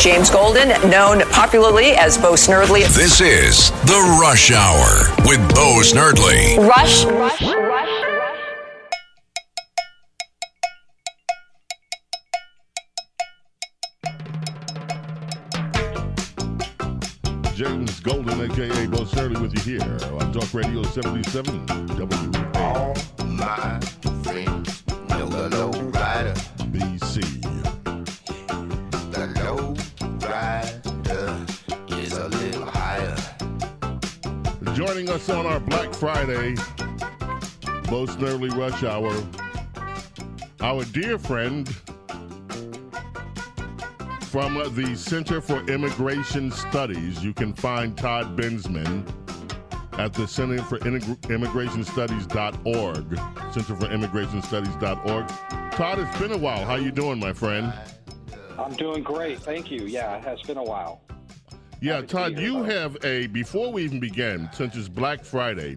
[0.00, 2.86] James Golden, known popularly as Bo Snerdly.
[2.94, 6.58] This is The Rush Hour with Bo Snerdly.
[6.58, 7.50] Rush, rush, rush.
[7.56, 7.96] Rush.
[17.54, 22.94] James Golden, aka Bo Snerdly, with you here on Talk Radio 77 W All
[23.24, 23.80] my
[24.22, 25.75] friends know the low
[34.76, 36.50] Joining us on our Black Friday,
[37.90, 39.10] most Snerdly Rush Hour,
[40.60, 41.66] our dear friend
[44.24, 47.24] from the Center for Immigration Studies.
[47.24, 49.10] You can find Todd Bensman
[49.98, 53.18] at the Center for Immig- Immigration Studies.org.
[53.54, 55.26] Center for Immigration Studies.org.
[55.72, 56.66] Todd, it's been a while.
[56.66, 57.72] How you doing, my friend?
[58.58, 59.38] I'm doing great.
[59.38, 59.86] Thank you.
[59.86, 61.00] Yeah, it has been a while.
[61.86, 62.62] Yeah, Happy to Todd, you Bo.
[62.64, 65.76] have a, before we even begin, since it's Black Friday,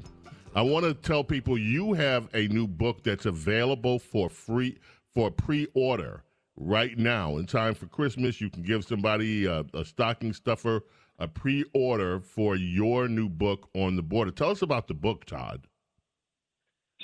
[0.56, 4.80] I want to tell people you have a new book that's available for free,
[5.14, 6.24] for pre order
[6.56, 7.38] right now.
[7.38, 10.82] In time for Christmas, you can give somebody a, a stocking stuffer,
[11.20, 14.32] a pre order for your new book on the border.
[14.32, 15.68] Tell us about the book, Todd.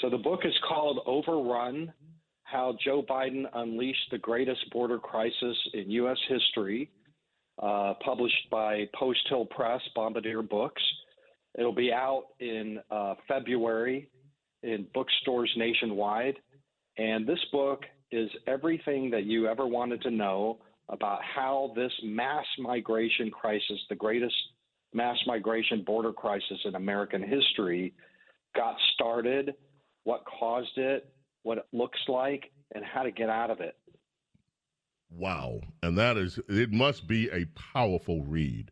[0.02, 1.94] So the book is called Overrun
[2.42, 6.18] How Joe Biden Unleashed the Greatest Border Crisis in U.S.
[6.28, 6.90] History,
[7.62, 10.82] uh, published by Post Hill Press, Bombardier Books.
[11.58, 14.10] It'll be out in uh, February
[14.64, 16.36] in bookstores nationwide.
[16.98, 22.46] And this book is everything that you ever wanted to know about how this mass
[22.60, 24.36] migration crisis, the greatest
[24.94, 27.94] mass migration border crisis in American history,
[28.56, 29.54] got started,
[30.04, 31.10] what caused it,
[31.44, 33.76] what it looks like, and how to get out of it.
[35.10, 35.62] Wow.
[35.82, 38.72] And that is, it must be a powerful read.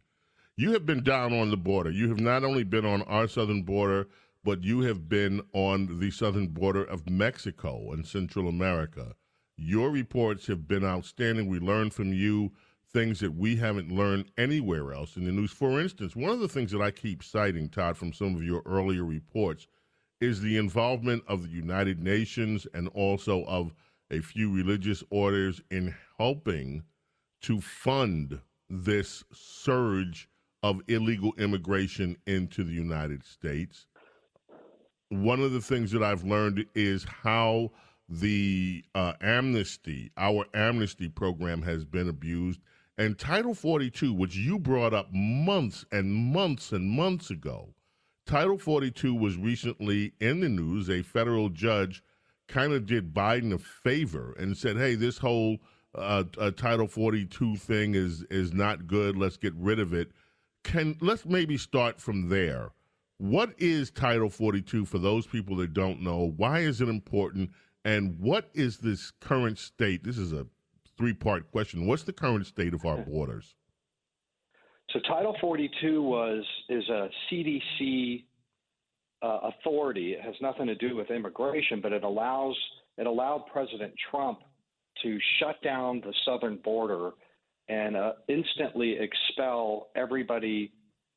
[0.55, 1.89] You have been down on the border.
[1.89, 4.07] You have not only been on our southern border,
[4.43, 9.15] but you have been on the southern border of Mexico and Central America.
[9.57, 11.47] Your reports have been outstanding.
[11.47, 12.51] We learned from you
[12.91, 15.51] things that we haven't learned anywhere else in the news.
[15.51, 18.61] For instance, one of the things that I keep citing, Todd, from some of your
[18.65, 19.67] earlier reports
[20.21, 23.73] is the involvement of the United Nations and also of
[24.13, 26.83] a few religious orders in helping
[27.41, 30.29] to fund this surge
[30.61, 33.87] of illegal immigration into the United States.
[35.09, 37.71] One of the things that I've learned is how
[38.07, 42.61] the uh, amnesty, our amnesty program, has been abused.
[42.97, 47.73] And Title 42, which you brought up months and months and months ago,
[48.25, 50.89] Title 42 was recently in the news.
[50.89, 52.03] A federal judge
[52.47, 55.59] kind of did Biden a favor and said, "Hey, this whole
[55.95, 59.17] uh, uh, Title 42 thing is is not good.
[59.17, 60.11] Let's get rid of it."
[60.63, 62.71] Can let's maybe start from there.
[63.17, 66.33] What is Title 42 for those people that don't know?
[66.35, 67.51] Why is it important?
[67.85, 70.03] And what is this current state?
[70.03, 70.47] This is a
[70.97, 71.85] three part question.
[71.85, 73.55] What's the current state of our borders?
[74.91, 78.25] So Title 42 was is a CDC
[79.23, 80.13] uh, authority.
[80.13, 82.55] It has nothing to do with immigration, but it allows
[82.97, 84.39] it allowed President Trump
[85.01, 87.11] to shut down the southern border
[87.69, 90.71] and uh, instantly expel everybody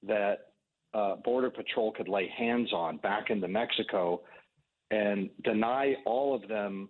[0.07, 0.53] that
[0.95, 4.23] uh, Border Patrol could lay hands on back into Mexico
[4.91, 6.89] and deny all of them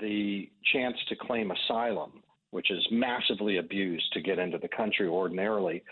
[0.00, 5.82] the chance to claim asylum, which is massively abused to get into the country ordinarily.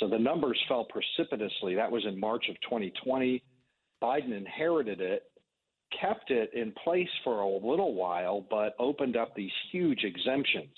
[0.00, 1.74] So the numbers fell precipitously.
[1.76, 3.42] That was in March of 2020.
[4.06, 5.24] Biden inherited it,
[6.00, 10.74] kept it in place for a little while, but opened up these huge exemptions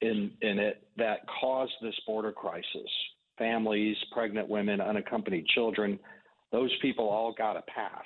[0.00, 2.90] in in it that caused this border crisis.
[3.38, 5.98] Families, pregnant women, unaccompanied children,
[6.52, 8.04] those people all got a pass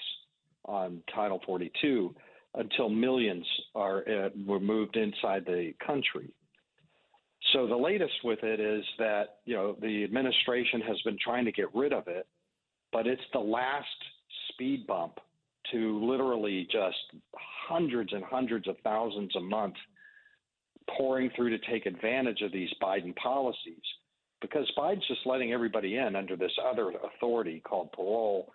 [0.66, 2.14] on Title 42
[2.54, 6.30] until millions are uh, were moved inside the country.
[7.52, 11.52] So the latest with it is that you know the administration has been trying to
[11.52, 12.26] get rid of it,
[12.92, 13.86] but it's the last
[14.52, 15.18] speed bump
[15.72, 17.22] to literally just
[17.68, 19.74] hundreds and hundreds of thousands a month
[20.96, 23.82] pouring through to take advantage of these Biden policies
[24.40, 28.52] because Biden's just letting everybody in under this other authority called parole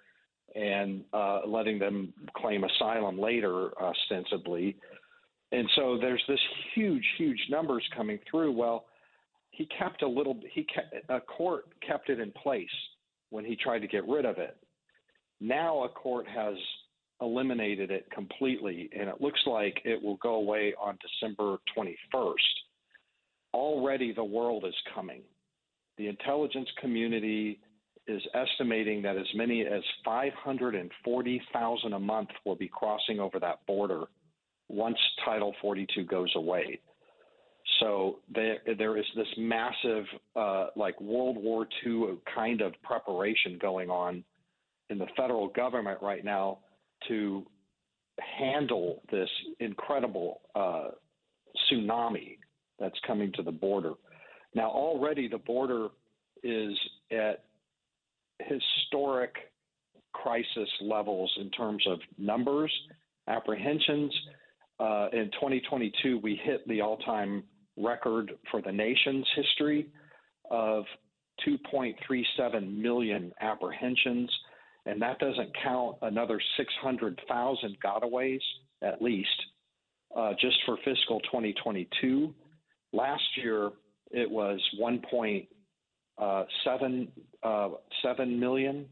[0.55, 4.75] and uh, letting them claim asylum later, ostensibly.
[5.51, 6.39] And so there's this
[6.75, 8.51] huge, huge numbers coming through.
[8.51, 8.85] Well,
[9.49, 10.39] he kept a little.
[10.53, 12.67] He kept, a court kept it in place
[13.29, 14.57] when he tried to get rid of it.
[15.39, 16.55] Now a court has
[17.21, 22.33] eliminated it completely, and it looks like it will go away on December 21st.
[23.53, 25.21] already the world is coming.
[25.97, 27.59] The intelligence community
[28.07, 34.05] is estimating that as many as 540,000 a month will be crossing over that border
[34.67, 36.79] once Title 42 goes away.
[37.79, 43.89] So there, there is this massive, uh, like World War II kind of preparation going
[43.89, 44.23] on
[44.89, 46.59] in the federal government right now
[47.07, 47.45] to
[48.39, 50.89] handle this incredible uh,
[51.71, 52.37] tsunami
[52.79, 53.93] that's coming to the border.
[54.53, 55.89] Now, already the border
[56.43, 56.77] is
[57.11, 57.43] at
[58.39, 59.35] historic
[60.13, 62.71] crisis levels in terms of numbers,
[63.27, 64.13] apprehensions.
[64.79, 67.43] Uh, in 2022, we hit the all time
[67.77, 69.87] record for the nation's history
[70.49, 70.83] of
[71.47, 74.29] 2.37 million apprehensions.
[74.89, 78.41] And that doesn't count another 600,000 gotaways,
[78.81, 79.29] at least,
[80.15, 82.33] uh, just for fiscal 2022.
[82.91, 83.69] Last year,
[84.09, 87.07] it was 1.7
[87.43, 87.69] uh,
[88.03, 88.85] 7 million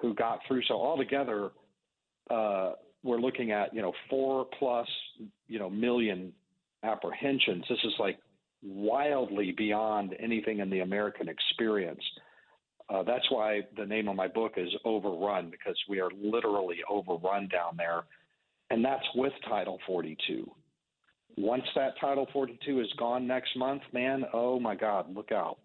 [0.00, 0.62] who got through.
[0.64, 1.52] So altogether,
[2.28, 2.72] uh,
[3.04, 4.88] we're looking at you know four plus
[5.46, 6.32] you know million
[6.82, 7.64] apprehensions.
[7.68, 8.18] This is like
[8.62, 12.02] wildly beyond anything in the American experience.
[12.88, 17.48] Uh, that's why the name of my book is Overrun because we are literally overrun
[17.48, 18.04] down there,
[18.70, 20.50] and that's with Title 42.
[21.36, 25.58] Once that Title 42 is gone next month, man, oh my God, look out.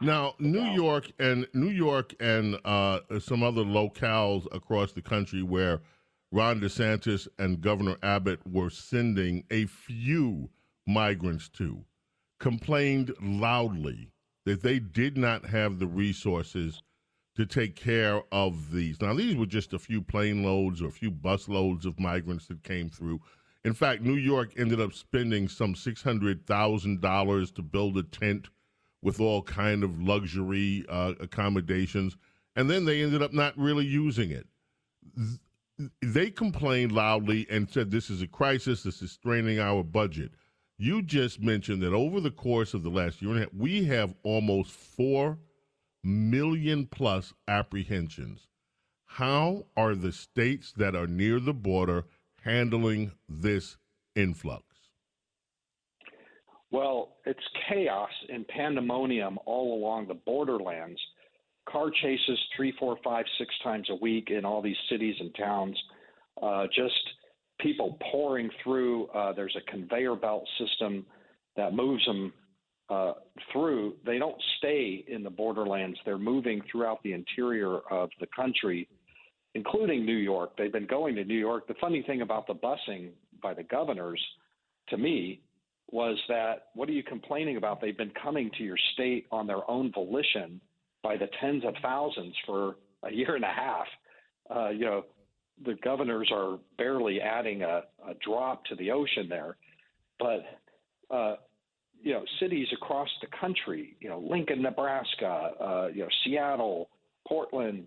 [0.00, 5.80] Now, New York and New York and uh, some other locales across the country where
[6.32, 10.50] Ron DeSantis and Governor Abbott were sending a few
[10.86, 11.84] migrants to
[12.42, 14.11] complained loudly
[14.44, 16.82] that they did not have the resources
[17.36, 19.00] to take care of these.
[19.00, 22.46] Now, these were just a few plane loads or a few bus loads of migrants
[22.48, 23.20] that came through.
[23.64, 28.48] In fact, New York ended up spending some $600,000 to build a tent
[29.02, 32.16] with all kind of luxury uh, accommodations,
[32.54, 34.46] and then they ended up not really using it.
[36.00, 38.82] They complained loudly and said this is a crisis.
[38.82, 40.32] This is straining our budget.
[40.82, 43.84] You just mentioned that over the course of the last year and a half, we
[43.84, 45.38] have almost four
[46.02, 48.48] million plus apprehensions.
[49.04, 52.06] How are the states that are near the border
[52.42, 53.76] handling this
[54.16, 54.64] influx?
[56.72, 57.38] Well, it's
[57.68, 60.98] chaos and pandemonium all along the borderlands.
[61.68, 65.80] Car chases three, four, five, six times a week in all these cities and towns.
[66.42, 67.08] Uh, just
[67.62, 69.06] people pouring through.
[69.08, 71.06] Uh, there's a conveyor belt system
[71.56, 72.32] that moves them
[72.90, 73.12] uh,
[73.52, 73.94] through.
[74.04, 75.98] They don't stay in the borderlands.
[76.04, 78.88] They're moving throughout the interior of the country,
[79.54, 80.56] including New York.
[80.56, 81.68] They've been going to New York.
[81.68, 83.10] The funny thing about the busing
[83.42, 84.20] by the governors,
[84.88, 85.40] to me,
[85.90, 87.80] was that what are you complaining about?
[87.80, 90.60] They've been coming to your state on their own volition
[91.02, 93.86] by the tens of thousands for a year and a half.
[94.54, 95.04] Uh, you know,
[95.64, 99.56] the governors are barely adding a, a drop to the ocean there,
[100.18, 100.44] but
[101.10, 101.36] uh,
[102.02, 106.90] you know, cities across the country, you know, Lincoln, Nebraska, uh, you know, Seattle,
[107.26, 107.86] Portland,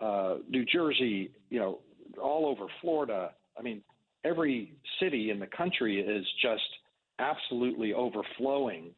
[0.00, 1.80] uh, New Jersey, you know,
[2.20, 3.32] all over Florida.
[3.58, 3.82] I mean,
[4.24, 6.62] every city in the country is just
[7.18, 8.94] absolutely overflowing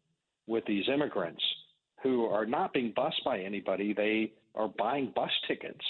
[0.47, 1.43] with these immigrants
[2.03, 3.93] who are not being bused by anybody.
[3.93, 5.85] They are buying bus tickets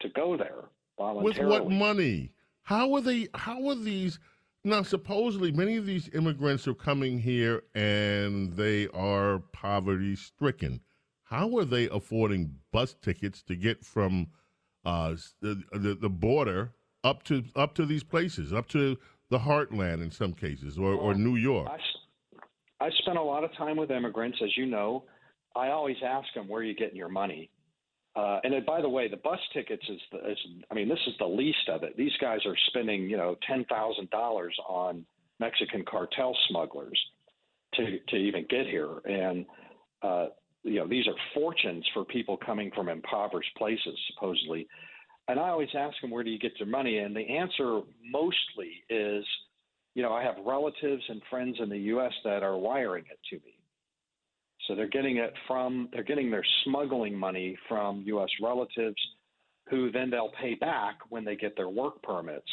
[0.00, 0.64] to go there.
[0.98, 2.32] With what money?
[2.62, 3.28] How are they?
[3.34, 4.18] How are these?
[4.64, 10.80] Now, supposedly, many of these immigrants are coming here and they are poverty stricken.
[11.24, 14.28] How are they affording bus tickets to get from
[14.84, 16.72] uh, the, the, the border
[17.02, 18.96] up to up to these places, up to
[19.30, 21.68] the heartland in some cases, or, or New York?
[21.68, 25.04] I, I spent a lot of time with immigrants, as you know.
[25.56, 27.50] I always ask them, where are you getting your money?
[28.16, 30.38] Uh, and then, by the way, the bus tickets is, the, is,
[30.70, 31.96] I mean, this is the least of it.
[31.96, 35.04] These guys are spending, you know, ten thousand dollars on
[35.40, 36.98] Mexican cartel smugglers
[37.74, 39.46] to to even get here, and
[40.02, 40.26] uh,
[40.62, 44.66] you know, these are fortunes for people coming from impoverished places, supposedly.
[45.28, 46.98] And I always ask them, where do you get your money?
[46.98, 47.80] And the answer
[48.10, 49.24] mostly is,
[49.94, 52.12] you know, I have relatives and friends in the U.S.
[52.24, 53.53] that are wiring it to me.
[54.66, 58.30] So they're getting it from, they're getting their smuggling money from U.S.
[58.42, 58.96] relatives
[59.68, 62.50] who then they'll pay back when they get their work permits.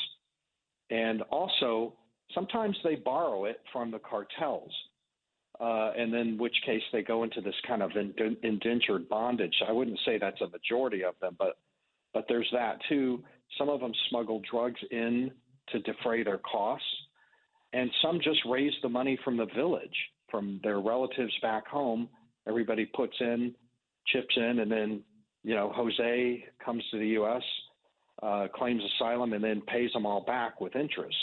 [0.89, 1.93] And also,
[2.33, 4.71] sometimes they borrow it from the cartels.
[5.59, 7.91] Uh, and then, in which case, they go into this kind of
[8.43, 9.53] indentured bondage.
[9.67, 11.57] I wouldn't say that's a majority of them, but
[12.13, 13.23] but there's that too.
[13.57, 15.31] Some of them smuggle drugs in
[15.69, 16.85] to defray their costs,
[17.73, 19.95] and some just raise the money from the village
[20.31, 22.09] from their relatives back home.
[22.47, 23.53] Everybody puts in,
[24.07, 25.03] chips in, and then
[25.43, 27.43] you know Jose comes to the U.S.,
[28.23, 31.17] uh, claims asylum, and then pays them all back with interest.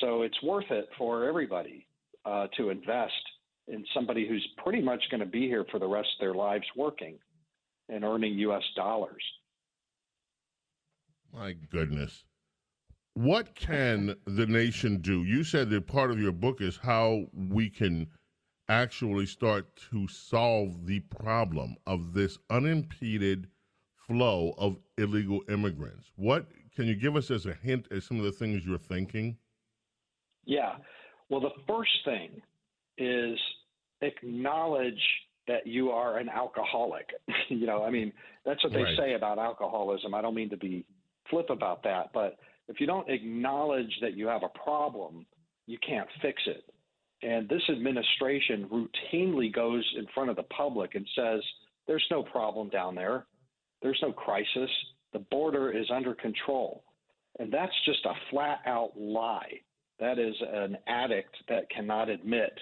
[0.00, 1.86] So it's worth it for everybody
[2.24, 3.12] uh, to invest
[3.68, 6.64] in somebody who's pretty much going to be here for the rest of their lives
[6.76, 7.18] working
[7.88, 8.62] and earning U.S.
[8.74, 9.22] dollars.
[11.32, 12.24] My goodness.
[13.16, 15.24] What can the nation do?
[15.24, 18.08] You said that part of your book is how we can
[18.68, 23.48] actually start to solve the problem of this unimpeded
[24.06, 26.10] flow of illegal immigrants.
[26.16, 29.38] What can you give us as a hint as some of the things you're thinking?
[30.44, 30.74] Yeah.
[31.30, 32.42] Well, the first thing
[32.98, 33.38] is
[34.02, 35.00] acknowledge
[35.48, 37.08] that you are an alcoholic.
[37.48, 38.12] you know, I mean,
[38.44, 38.98] that's what they right.
[38.98, 40.12] say about alcoholism.
[40.12, 40.84] I don't mean to be
[41.30, 42.36] flip about that, but
[42.68, 45.26] if you don't acknowledge that you have a problem,
[45.66, 46.64] you can't fix it.
[47.22, 51.40] And this administration routinely goes in front of the public and says,
[51.86, 53.26] there's no problem down there.
[53.82, 54.70] There's no crisis.
[55.12, 56.84] The border is under control.
[57.38, 59.60] And that's just a flat out lie.
[59.98, 62.52] That is an addict that cannot admit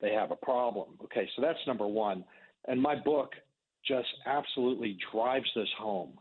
[0.00, 0.90] they have a problem.
[1.04, 2.24] Okay, so that's number one.
[2.68, 3.32] And my book
[3.86, 6.18] just absolutely drives this home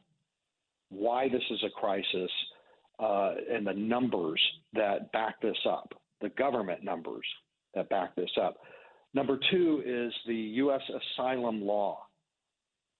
[0.90, 2.32] why this is a crisis
[3.04, 4.42] uh, and the numbers
[4.74, 7.26] that back this up, the government numbers
[7.76, 8.58] that back this up.
[9.14, 10.82] Number two is the U.S.
[10.90, 12.00] asylum law.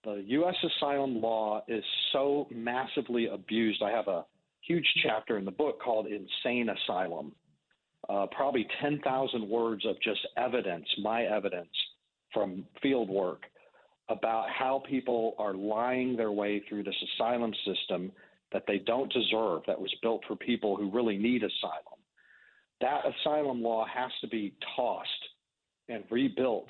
[0.04, 0.56] The U.S.
[0.78, 3.82] asylum law is so massively abused.
[3.82, 4.26] I have a
[4.62, 7.32] huge chapter in the book called Insane Asylum.
[8.10, 11.70] Uh, probably 10,000 words of just evidence, my evidence
[12.34, 13.44] from field work
[14.10, 18.12] about how people are lying their way through this asylum system
[18.54, 22.00] that they don't deserve, that was built for people who really need asylum.
[22.82, 25.10] That asylum law has to be tossed
[25.90, 26.70] and rebuilt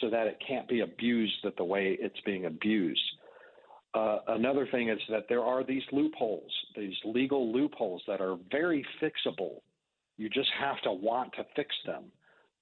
[0.00, 3.00] so that it can't be abused the way it's being abused.
[3.94, 8.84] Uh, another thing is that there are these loopholes, these legal loopholes that are very
[9.02, 9.60] fixable.
[10.16, 12.04] You just have to want to fix them.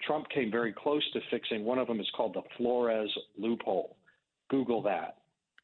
[0.02, 1.64] Trump came very close to fixing.
[1.64, 3.96] One of them is called the Flores loophole.
[4.48, 5.18] Google that.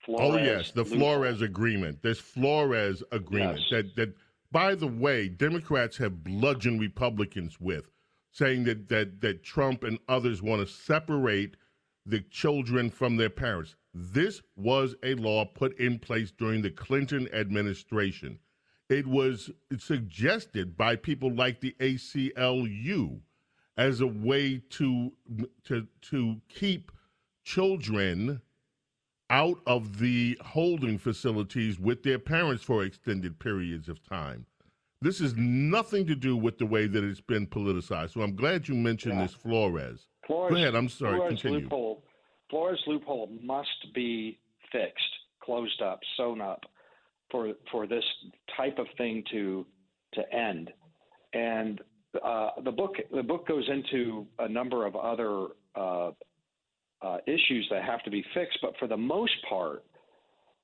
[0.09, 0.85] Oh, Flores oh yes, the.
[0.85, 2.03] Flores agreement.
[2.03, 3.71] This Flores agreement yes.
[3.71, 4.15] that that
[4.53, 7.91] by the way, Democrats have bludgeoned Republicans with,
[8.31, 11.57] saying that that that Trump and others want to separate
[12.05, 13.75] the children from their parents.
[13.93, 18.39] This was a law put in place during the Clinton administration.
[18.89, 23.21] It was suggested by people like the ACLU
[23.77, 25.13] as a way to
[25.65, 26.93] to to keep
[27.45, 28.41] children
[29.31, 34.47] out of the holding facilities with their parents for extended periods of time.
[35.03, 38.15] This is nothing to do with the way that it's been politicized.
[38.15, 39.23] So I'm glad you mentioned yeah.
[39.23, 40.07] this Flores.
[40.27, 40.51] Flores.
[40.51, 40.75] Go ahead.
[40.75, 41.17] I'm sorry.
[41.17, 41.61] Flores continue.
[41.61, 42.03] Loophole,
[42.51, 44.39] Flores loophole must be
[44.73, 45.05] fixed,
[45.43, 46.61] closed up, sewn up
[47.31, 48.05] for for this
[48.57, 49.67] type of thing to
[50.15, 50.71] to end.
[51.35, 51.81] And
[52.25, 56.13] uh, the book the book goes into a number of other uh,
[57.07, 59.85] uh, issues that have to be fixed, but for the most part,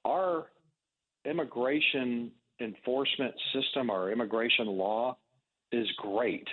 [0.05, 0.47] our
[1.25, 2.31] immigration
[2.61, 5.17] enforcement system, our immigration law,
[5.71, 6.47] is great.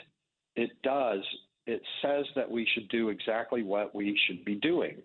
[0.55, 1.21] It does.
[1.65, 4.97] It says that we should do exactly what we should be doing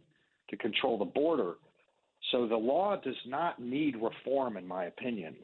[0.50, 1.54] to control the border.
[2.30, 5.34] So the law does not need reform, in my opinion.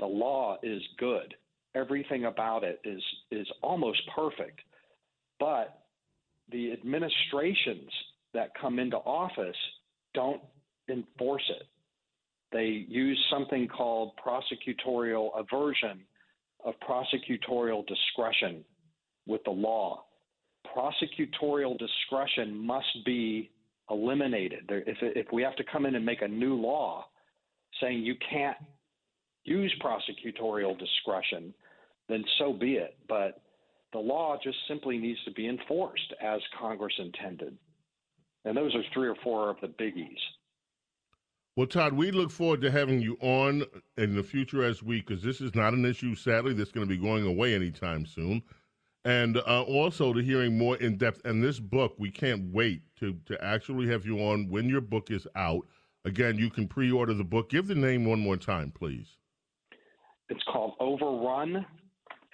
[0.00, 1.34] The law is good
[1.76, 4.60] everything about it is is almost perfect.
[5.38, 5.82] But
[6.50, 7.90] the administrations
[8.36, 9.56] that come into office
[10.14, 10.40] don't
[10.88, 11.66] enforce it.
[12.52, 16.02] They use something called prosecutorial aversion
[16.64, 18.64] of prosecutorial discretion
[19.26, 20.04] with the law.
[20.76, 23.50] Prosecutorial discretion must be
[23.90, 24.64] eliminated.
[24.68, 27.06] If, if we have to come in and make a new law
[27.80, 28.56] saying you can't
[29.44, 31.54] use prosecutorial discretion,
[32.08, 32.96] then so be it.
[33.08, 33.40] But
[33.92, 37.56] the law just simply needs to be enforced as Congress intended.
[38.46, 40.16] And those are three or four of the biggies.
[41.56, 43.64] Well, Todd, we look forward to having you on
[43.96, 46.94] in the future as we, because this is not an issue, sadly, that's going to
[46.94, 48.42] be going away anytime soon.
[49.04, 51.24] And uh, also to hearing more in depth.
[51.24, 55.10] And this book, we can't wait to, to actually have you on when your book
[55.10, 55.66] is out.
[56.04, 57.50] Again, you can pre order the book.
[57.50, 59.16] Give the name one more time, please.
[60.28, 61.64] It's called Overrun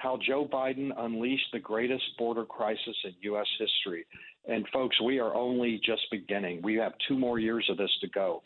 [0.02, 3.46] how Joe Biden unleashed the greatest border crisis in U.S.
[3.58, 4.04] history.
[4.48, 6.60] And folks, we are only just beginning.
[6.62, 8.42] We have two more years of this to go.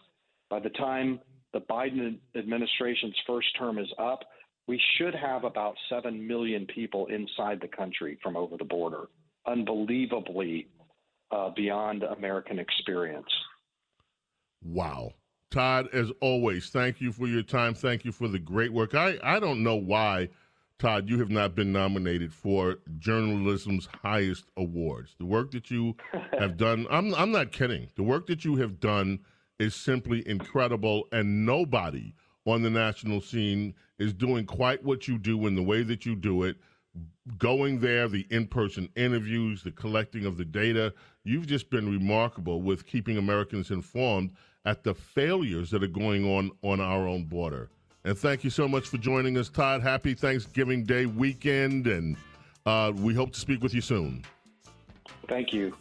[0.51, 1.19] By the time
[1.55, 4.21] the Biden administration's first term is up,
[4.69, 9.07] we should have about 7 million people inside the country from over the border.
[9.47, 10.69] Unbelievably
[11.31, 13.27] uh, beyond American experience.
[14.63, 15.13] Wow.
[15.51, 17.73] Todd, as always, thank you for your time.
[17.73, 18.95] Thank you for the great work.
[18.95, 20.29] I, I don't know why,
[20.78, 25.14] Todd, you have not been nominated for journalism's highest awards.
[25.18, 25.97] The work that you
[26.38, 27.88] have done, I'm, I'm not kidding.
[27.97, 29.21] The work that you have done
[29.59, 32.12] is simply incredible, and nobody
[32.45, 36.14] on the national scene is doing quite what you do in the way that you
[36.14, 36.56] do it.
[37.38, 40.92] Going there, the in person interviews, the collecting of the data,
[41.25, 44.33] you've just been remarkable with keeping Americans informed
[44.66, 47.71] at the failures that are going on on our own border.
[48.07, 49.83] And thank you so much for joining us, Todd.
[49.83, 52.17] Happy Thanksgiving Day weekend, and
[52.65, 54.25] uh, we hope to speak with you soon.
[55.29, 55.75] Thank you.